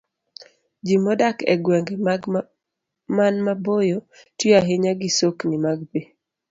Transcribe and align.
Ji 0.85 0.95
modak 1.05 1.37
e 1.53 1.55
gwenge 1.63 1.95
man 3.15 3.35
maboyo 3.45 3.97
tiyo 4.37 4.53
ahinya 4.61 4.91
gi 4.99 5.09
sokni 5.19 5.55
mag 5.65 5.79
pi. 5.91 6.01